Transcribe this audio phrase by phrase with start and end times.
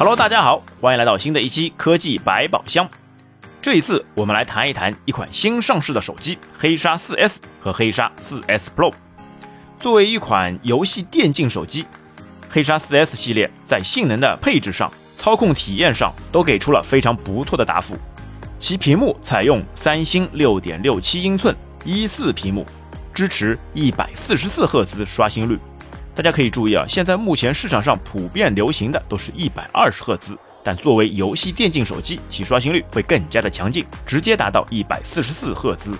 [0.00, 2.88] Hello，大家好，欢迎来到新的一期科技百宝箱。
[3.60, 8.90] 这一次我们来谈一谈一款新上市的手机黑鲨 4S 和黑鲨 4S Pro。
[9.78, 11.84] 作为一款游戏电竞手机，
[12.48, 17.94] 黑鲨 4S 系列在性能的配置上、操控体验上都给出了非常不错的答复。
[18.58, 21.54] 其屏幕采用三星6.67英寸
[21.84, 22.64] 一四屏幕，
[23.12, 25.58] 支持144赫兹刷新率。
[26.20, 35.94] 大家可以注意啊，现在目前市场上普遍流行的都是一百二十赫兹，但作为游戏电竞手机，其刷新率会更加的强劲，直接达到一百四十四赫兹。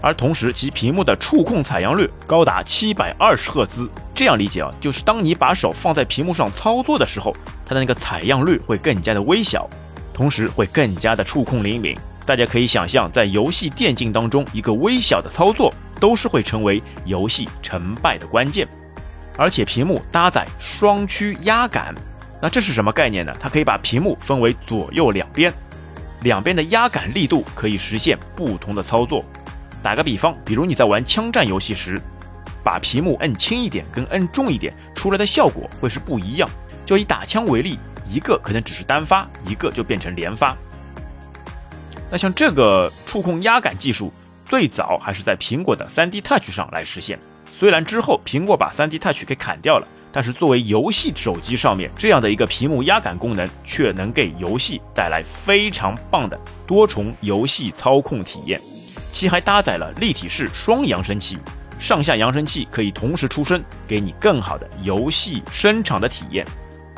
[0.00, 3.90] 而同时，其屏幕的触控采样率高达七百二十赫兹。
[4.14, 7.34] 这样理解啊，就是当你把手放在屏幕上操作的时候，
[7.66, 9.68] 它的那个采样率会更加的微小，
[10.12, 11.98] 同时会更加的触控灵敏。
[12.24, 18.68] 大家可以想象，在游戏电竞当中，一个微小的操作都是会成为游戏成败的关键。
[19.36, 21.94] 而且屏幕搭载双曲压感，
[22.40, 23.34] 那这是什么概念呢？
[23.40, 25.52] 它可以把屏幕分为左右两边，
[26.22, 29.24] 两边的压感力度可以实现不同的操作。
[29.82, 32.00] 打个比方，比如你在玩枪战游戏时，
[32.62, 36.48] 把屏幕摁轻一点跟摁重一点，出来的效果会是不一样。
[36.86, 40.56] 就以打枪为例，一个可能只是单发，一个就变成连发。
[42.10, 44.12] 那像这个触控压感技术，
[44.46, 47.18] 最早还是在苹果的 3D Touch 上来实现。
[47.56, 58.60] 虽然之后苹果把 3D Touch 给砍掉了，但是作为游戏手机上面这样的一个屏幕压感功能，却能给游戏带来非常棒的多重游戏操控体验。
[59.12, 61.38] 其还搭载了立体式双扬声器，
[61.78, 66.44] 上下扬声器可以同时出声，给你更好的游戏声场的体验。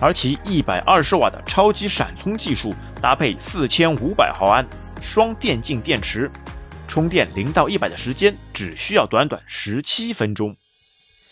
[0.00, 4.64] 而其120瓦的超级闪充技术，搭配4500毫安
[5.02, 6.30] 双电竞电池。
[6.86, 10.54] 充电零到一百的时间只需要短短十七分钟，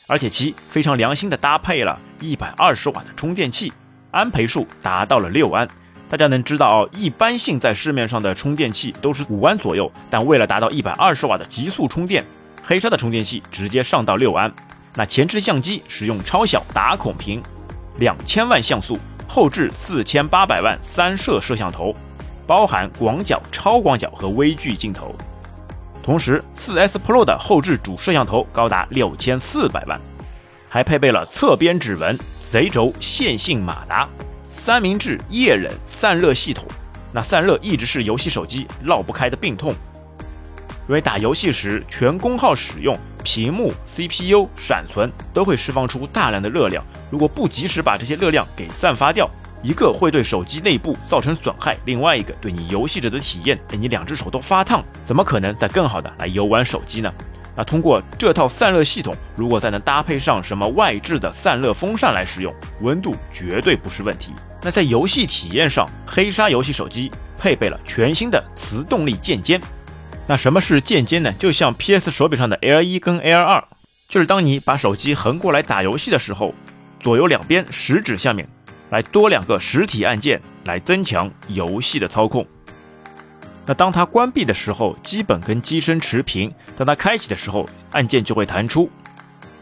[0.07, 3.73] 而且其非常良心的搭配了一百二十瓦的充电器，
[4.11, 5.69] 安培数达到了六安。
[6.09, 12.23] 大家能知道哦，一般性在市面上的充电器都是五安左右，但为了达到一百二十瓦的极速充电，
[12.63, 14.53] 黑鲨的充电器直接上到六安。
[14.95, 17.43] 那前置相机使用超小打孔屏，
[17.99, 21.97] 两千万像素，后置四千八百万三摄摄像头，
[22.47, 25.17] 包含广角、超广角和微距镜头。
[26.03, 30.01] 同时，4S Pro 的后置主摄像头高达六千四百万，
[30.69, 32.19] 还配备了侧边指纹、
[32.51, 34.09] 贼轴线性马达、
[34.43, 36.67] 三明治液冷散热系统。
[37.13, 39.73] 那散热一直是游戏手机绕不开的病痛，
[40.89, 49.31] 因为打游戏时全功耗使用，屏幕、CPU、闪存都会释放出大量的热量，如果不及时把这些热量给散发掉。
[49.63, 57.13] 一个会对手机内部造成损害，另外一个对你游戏者的体验，哎，你两只手都发烫，怎么可能再更好的来游玩手机呢？
[57.55, 64.33] 那通过这套散热系统，如果再能搭配上什么外置的散热风扇来使用，温度绝对不是问题。
[64.63, 69.61] 那在游戏体验上，黑鲨游戏手机配备了全新的磁动力键尖。
[70.27, 71.31] 那什么是键尖呢？
[71.39, 73.63] 就像 PS 手柄上的 L 一跟 L 二，
[74.09, 76.55] 就是当你把手机横过来打游戏的时候，
[77.01, 78.49] 左右两边食指下面。
[78.93, 82.47] 来多两个实体按键来增强游戏的操控。
[83.65, 88.91] 那当它关闭的时候，基本跟机身持平；当它开启的时候，按键就会弹出。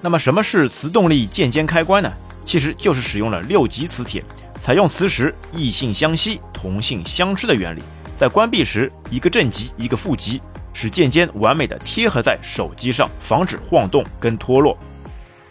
[0.00, 2.12] 那么什么是磁动力键尖开关呢？
[2.44, 4.24] 其实就是使用了六级磁铁，
[4.58, 7.82] 采用磁石异性相吸、同性相斥的原理，
[8.16, 10.42] 在关闭时一个正极一个负极，
[10.72, 14.74] 使键尖完美的贴合在手机上，防止晃动跟脱落；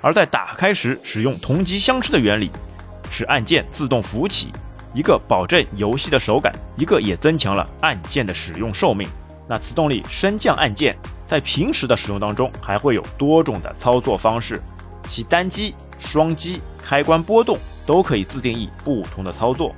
[0.01, 2.51] 而在打开时使用同极相斥的原理。
[3.09, 4.52] 使按键自动浮起，
[4.94, 9.08] 一个保证游戏的手感，一个也增强了按键的使用寿命。
[9.47, 14.62] 那磁动力升降按键在平时的使用当中还会有多种的操作方式，
[15.08, 19.74] 其单击、双击、开关波动都可以自定义不同的操作。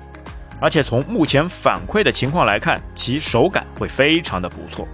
[0.59, 4.88] 而且从目前反馈的情况来看，其手感会非常的不错。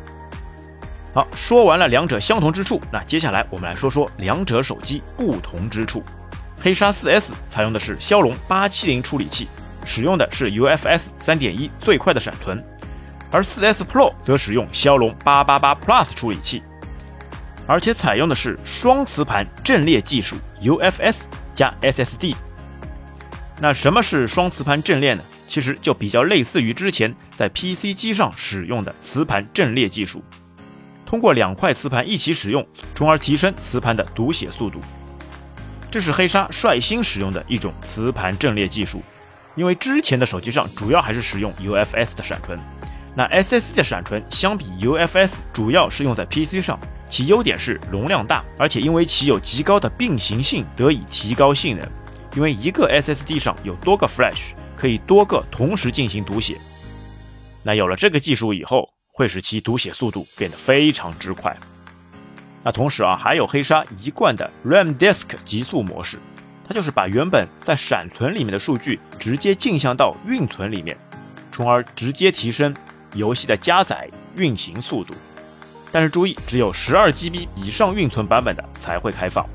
[1.13, 6.03] 好，说完了两者相同之处，那接下来我们来说说两者手机不同之处。
[6.59, 9.47] 黑鲨 4S 采用的是骁龙八七零处理器，
[9.85, 12.61] 使用的是 UFS 三点一最快的闪存，
[13.31, 16.63] 而 4S Pro 则使用骁龙八八八 Plus 处理器，
[17.67, 21.21] 而且采用的是双磁盘阵列技术 UFS
[21.53, 22.35] 加 SSD。
[23.59, 25.23] 那什么是双磁盘阵列呢？
[25.47, 30.21] 其实就比较类似于之前在 PC 机上使用的磁盘阵列技术，
[31.05, 34.81] 通过两块磁盘一起使用，从而提升磁盘的读写速度。
[35.89, 39.01] 这是黑鲨率先使用的一种磁盘阵列技术，
[39.55, 42.59] 因为之前的手机上主要还是使用 UFS 的闪存，
[43.15, 46.77] 那 SSD 的闪存相比 UFS 主要是用在 PC 上，
[47.09, 51.89] 其优点是容量大，而且因为其有极高的并行性，得以提高性能。
[52.35, 56.57] 因为一个 SSD 上有多个 Flash，可以多个同时进行读写。
[57.63, 61.57] 那有了这个技术以后，会使其读写速度变得非常之快。
[62.63, 66.17] 那同时啊，还有黑鲨一贯的 RAM Disk 极速模式，
[66.67, 70.97] 它就是把原本在闪存里面的数据直接镜像到运存里面，
[71.51, 72.75] 从而直接提升
[73.13, 75.13] 游戏的加载运行速度。
[75.91, 79.47] 但是注意，只有十二 GB 以上运存版本的才会开放。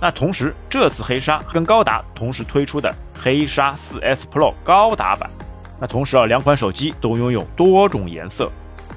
[0.00, 5.28] 那同时，这次黑鲨跟高达同时推出的黑鲨 4S Pro 高达版，
[5.80, 8.50] 那同时啊，两款手机都拥有多种颜色，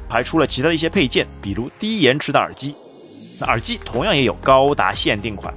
[0.08, 2.76] 还出了其他的一些配件，比如低延迟的耳机。
[3.40, 5.54] 那耳机同样也有高达限定款，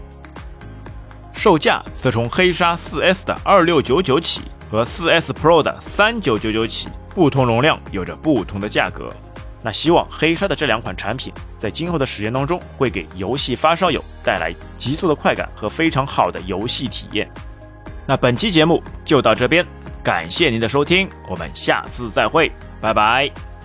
[1.32, 9.10] 售价则从黑鲨 4S 的二六九九起和 4S Pro 的三九九九起，不同容量有着不同的价格。
[9.62, 17.28] 那希望黑鲨的这两款产品在今后的实验当中，会给游戏发烧友带来急速的快感和非常好的游戏体验。
[18.06, 19.66] 那本期节目就到这边，
[20.04, 23.55] 感谢您的收听，我们下次再会，拜拜。